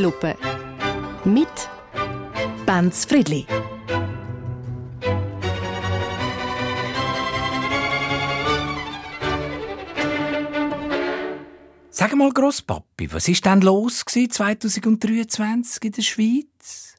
[0.00, 0.34] Zeitlupe.
[1.24, 1.68] Mit
[2.64, 3.46] Benz Friedli.
[11.90, 16.94] Sag mal, Grosspapi, was ist denn los 2023 in der Schweiz?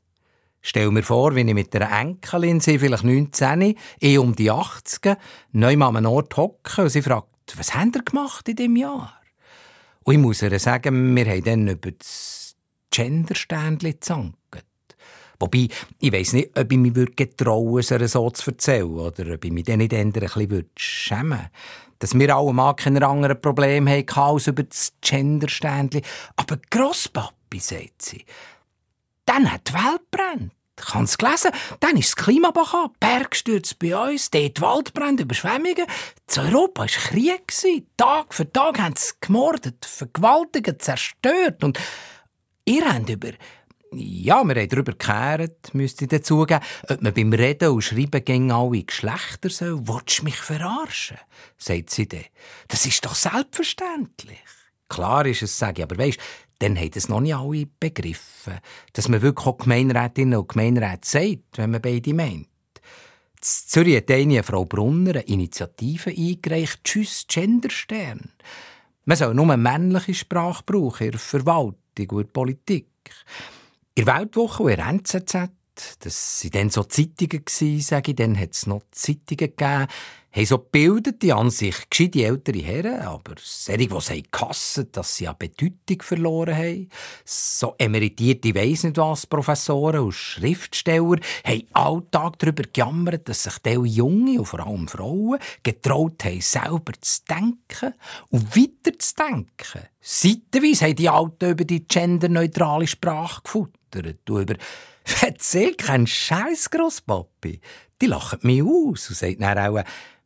[0.61, 5.17] Stell mir vor, wenn ich mit einer Enkelin, sie vielleicht 19, eh um die 80,
[5.53, 8.75] neu mal an einem Ort hocke und sie fragt, was habt ihr gemacht in diesem
[8.75, 9.19] Jahr?
[10.03, 12.40] Und ich muss ihr sagen, wir haben dann über das
[12.91, 14.37] Gender-Ständchen gezankt.
[15.39, 19.51] Wobei, ich weiss nicht, ob ich mich getrauen würde, so zu erzählen, oder ob ich
[19.51, 21.49] mich dann nicht ein bisschen schämen würde.
[21.97, 26.03] Dass wir alle mal keine anderen Probleme hatten als über das Gender-Ständchen.
[26.35, 28.25] Aber Grosspapi, sagt sie,
[29.25, 30.51] dann hat die Welt brennt.
[30.79, 31.51] Ich habe es gelesen.
[31.79, 35.85] Dann ist das Klimabach ab, Bergstürze bei uns, dort Waldbrände, Überschwemmungen.
[36.35, 37.53] In Europa war Krieg.
[37.97, 41.63] Tag für Tag haben sie gemordet, vergewaltigt, zerstört.
[41.63, 41.79] Und
[42.71, 43.31] ihr habt über
[43.93, 48.51] ja, wir haben darüber gekehrt, müsste ich dazugeben, ob man beim Reden und Schreiben gegen
[48.51, 49.85] alle Geschlechter soll.
[49.85, 51.17] Wolltest du mich verarschen?
[51.57, 52.23] sagt sie dann.
[52.69, 54.39] Das ist doch selbstverständlich.
[54.87, 56.19] Klar ist es, sage ich, aber weisst,
[56.59, 58.59] dann haben es noch nicht alle begriffen,
[58.93, 62.47] dass man wirklich auch Gemeinrätinnen und Gemeinräte sagt, wenn man beide meint.
[62.47, 68.31] In Zürich hat eine Frau Brunner eine Initiative eingereicht, Tschüss Genderstern.
[69.03, 72.87] Man soll nur männliche Sprache brauchen in der Verwaltung in der Politik.
[73.95, 75.33] In der Weltwoche und in der NZZ,
[75.99, 79.87] das waren dann so Zeitungen, sage ich, dann hat es noch Zeitungen gegeben,
[80.33, 85.27] haben so gebildete, an sich gescheite ältere Herren, aber solche, die sie kassen, dass sie
[85.27, 86.89] an Bedeutung verloren haben.
[87.25, 93.85] So emeritierte weiss nicht was Professoren und Schriftsteller haben alltag darüber gejammert, dass sich diese
[93.85, 97.93] Junge und vor allem Frauen getraut haben, selber zu denken
[98.29, 99.89] und weiter zu denken.
[99.99, 104.55] Seitenweise haben die Alten über die genderneutrale Sprache gefuttert und über
[105.21, 107.59] «Erzähl keinen Scheiß, Grosspapi!»
[108.01, 109.83] Die lachen mich aus und sagen dann auch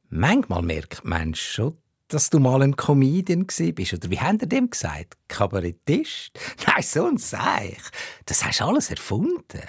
[0.10, 1.78] Manchmal merkt man schon,
[2.08, 3.94] dass du mal ein Comedian bist.
[3.94, 5.18] Oder wie haben ihr dem gesagt?
[5.28, 6.32] Kabarettist?
[6.68, 7.82] Nein, so ein Seich.
[8.26, 9.62] Das hast du alles erfunden.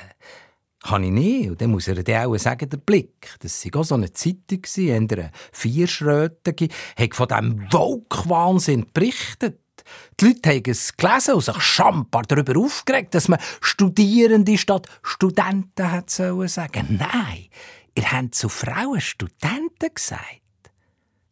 [0.83, 1.51] Kann ich nicht.
[1.51, 3.35] Und dann muss er dir auch sagen, der Blick.
[3.41, 9.59] Das war auch so eine Zeitung, eine vierschrötige, hat von diesem Woke-Wahnsinn berichtet.
[10.21, 15.91] Die Leute haben es gelesen und sich schambar darüber aufgeregt, dass man Studierende statt Studenten
[15.91, 16.99] hat sagen.
[16.99, 17.47] Nein,
[17.97, 20.43] ihr habt zu Frauen Studenten gesagt.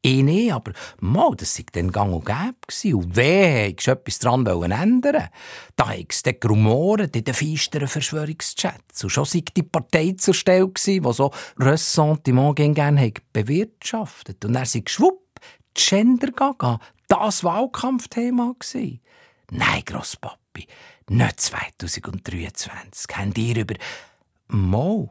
[0.07, 4.47] Ich nicht, aber mal, das sei dann gang und gäbe Und wer hättest etwas daran
[4.47, 5.31] ändern
[5.77, 9.03] Da hätte es dann gerumoret in den feisteren Verschwörungschats.
[9.03, 14.45] Und schon sei die Partei zur gewesen, die so Ressentiment gerne bewirtschaftet.
[14.45, 15.41] Und er sei schwupp,
[15.73, 19.01] Gender Gaga, das Wahlkampfthema gewesen.
[19.53, 20.67] Nein, Grosspapi,
[21.09, 23.17] nicht 2023.
[23.17, 23.75] Habt ihr über...
[24.49, 25.09] Mal,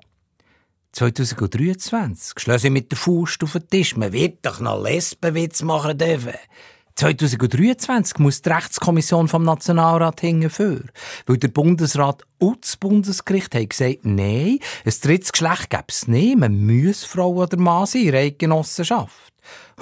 [0.93, 3.97] 2023 schlöse mit der Faust auf den Tisch.
[3.97, 6.35] Man wird doch noch Lesbenwitz machen dürfen.
[6.95, 10.91] 2023 muss die Rechtskommission vom Nationalrat hingeführen,
[11.25, 16.37] weil der Bundesrat und das Bundesgericht haben gesagt, nein, ein drittes Geschlecht gäbe es nicht,
[16.37, 19.33] man muss Frau oder Mann sein in der Genossenschaft.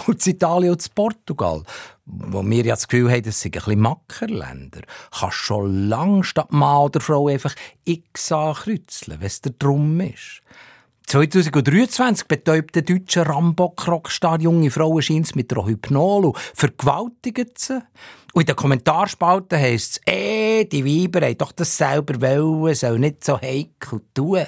[0.07, 1.63] Und in Italien und in Portugal,
[2.05, 6.53] wo wir ja das Gefühl haben, das sind ein bisschen Mackerländer, kannst schon lange statt
[6.53, 10.41] Mann oder Frau einfach X ankreuzeln, wenn es der Drum ist.
[11.11, 17.81] 2023 betäubt der deutsche Rambock-Rockstar junge Frauen scheint mit einer Hypnol und vergewaltigt sie.
[18.31, 22.97] Und in den Kommentarspalten heisst es, eh, die Weiber haben doch das selber wollen, soll
[22.97, 24.45] nicht so heikel tun.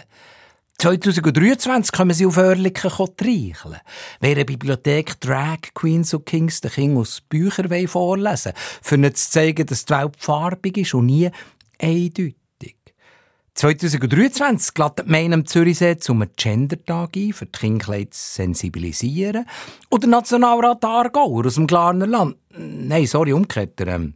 [0.77, 3.81] 2023 können sie auf Oerlikon streicheln.
[4.21, 9.13] Wer eine Bibliothek Drag Queens und Kings den King aus Büchern vorlesen will, für ihnen
[9.13, 11.29] zu zeigen, dass die Welt farbig ist und nie
[11.77, 12.37] eindeutig.
[13.55, 19.45] 2023 ladet Main am Zürichsee zum Gender-Tag ein, für die Kinder zu sensibilisieren.
[19.89, 24.15] Und der Nationalrat Aargauer aus dem Glarner Land, nein, sorry, umgekehrt, der, ähm,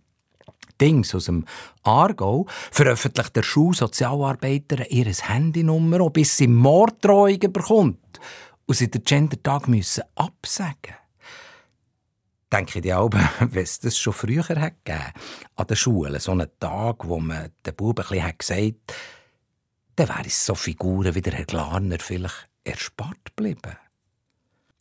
[0.81, 1.45] Dings aus dem
[1.83, 8.19] Aargau, veröffentlicht der Schulsozialarbeiter ihr Handynummer, bis sie Morddrohungen bekommt
[8.65, 10.95] und sie den Gender-Tag müssen absagen
[12.51, 13.09] denke ich die auch,
[13.39, 15.11] wenn es das schon früher hat gegeben,
[15.57, 18.95] an der Schule, so einen Tag, wo man den Buben ein bisschen gesagt hat,
[19.97, 23.75] dann wären so Figuren wie der Herr Glarner vielleicht erspart geblieben.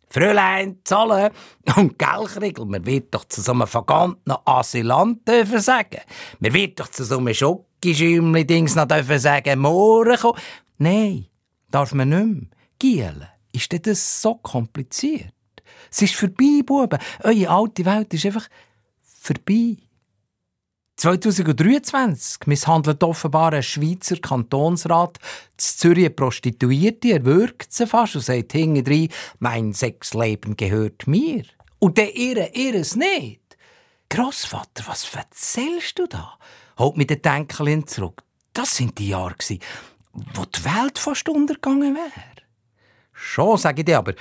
[0.09, 1.33] Fräulein, zahlen
[1.77, 6.01] und Gelchriegel, man wird doch zu so einem vergangenen Asylant dürfen sagen.
[6.39, 10.39] Man wird doch zu so einem Schokischäumli-Dings noch dürfen sagen, morgen kommen.
[10.79, 11.27] Nein,
[11.71, 12.51] darf man nicht mehr.
[12.79, 15.33] Gielen, ist denn das so kompliziert?
[15.91, 16.99] Es ist vorbei, Buben.
[17.23, 18.49] Eure alte Welt ist einfach
[19.03, 19.79] vorbei.
[20.97, 25.19] 2023 misshandelt offenbar ein Schweizer Kantonsrat
[25.59, 29.09] zu Zürich Prostituierte, er würgt sie fast und sagt hintendrein,
[29.39, 31.45] mein Sexleben gehört mir.
[31.79, 33.43] Und der ihre, ihres nicht.
[34.09, 36.39] Grossvater, was erzählst du da?
[36.79, 38.23] Holt mir den Denkelin zurück.
[38.55, 39.35] Das sind die Jahre,
[40.35, 42.37] wo die Welt fast untergegangen wäre.
[43.13, 44.15] Schon, sage ich dir, aber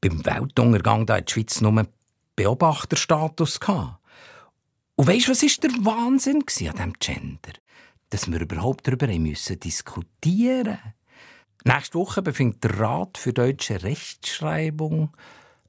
[0.00, 1.86] beim Weltuntergang da hat die Schweiz nur
[2.36, 3.97] Beobachterstatus gehabt.
[4.98, 7.52] Und weisst, was ist der Wahnsinn an diesem Gender?
[8.10, 10.78] Dass wir überhaupt darüber müssen diskutieren.
[11.62, 15.16] Nächste Woche befindet der Rat für deutsche Rechtschreibung,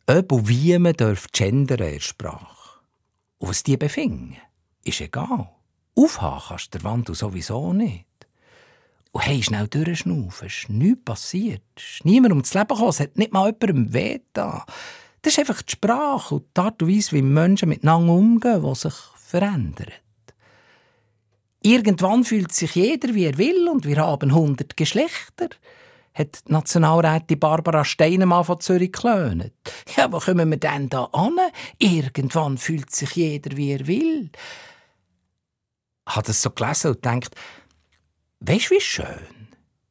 [0.07, 2.79] ob und wie man gendern in der Sprache.
[3.37, 4.35] Und was die befinden,
[4.83, 5.51] ist egal.
[5.95, 8.07] Aufhaben kannst du der Wand sowieso nicht.
[9.11, 11.61] Und hey, schnell durchschnaufen, es ist nichts passiert.
[11.75, 14.65] Es ist niemand ums Leben gekommen, es hat nicht mal jemandem weh da.
[15.21, 18.75] Das ist einfach die Sprache und die Art und Weise, wie Menschen miteinander umgehen, die
[18.75, 18.95] sich
[19.29, 20.01] verändert.
[21.61, 25.49] Irgendwann fühlt sich jeder, wie er will, und wir haben hundert Geschlechter,
[26.15, 29.53] hat die Nationalrätin Barbara Steinemann von Zürich geklönt.
[29.95, 31.37] Ja, wo kommen wir denn da an?
[31.77, 34.31] Irgendwann fühlt sich jeder, wie er will.
[36.07, 37.35] Hat es so gelesen und denkt,
[38.39, 39.47] weisst wie schön?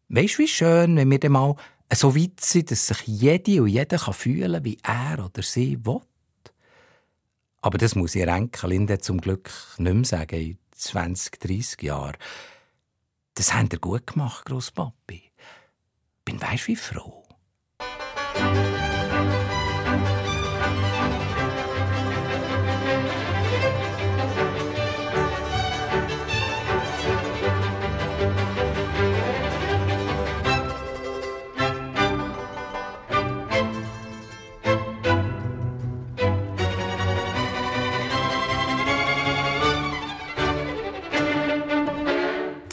[0.09, 1.55] Weisst wie schön, wenn wir dann mal
[1.95, 6.01] so weit sind, dass sich jede und jeder fühlen wie er oder sie will?
[7.61, 12.17] Aber das muss ihr Enkelin zum Glück nicht mehr sagen, in 20, 30 Jahren.
[13.35, 15.23] Das habt ihr gut gemacht, Grosspapi.
[16.25, 17.18] Bin weisst wie froh.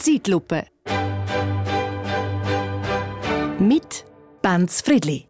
[0.06, 0.68] Zeitlupe.
[3.58, 4.04] Mit
[4.40, 5.26] Benz Friedli.